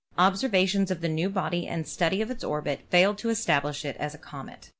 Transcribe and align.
Observations 0.17 0.89
of 0.89 1.01
the 1.01 1.07
new 1.07 1.29
body 1.29 1.67
and 1.67 1.87
study 1.87 2.23
of 2.23 2.31
its 2.31 2.43
orbit 2.43 2.79
failed 2.89 3.19
to 3.19 3.29
establish 3.29 3.85
it 3.85 3.95
as 3.97 4.15
a 4.15 4.17
comet. 4.17 4.69